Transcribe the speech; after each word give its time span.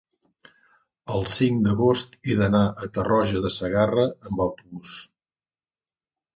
el 1.15 1.27
cinc 1.33 1.59
d'agost 1.67 2.17
he 2.31 2.39
d'anar 2.41 2.63
a 2.87 2.91
Tarroja 2.97 3.45
de 3.47 3.55
Segarra 3.61 4.09
amb 4.33 4.45
autobús. 4.49 4.99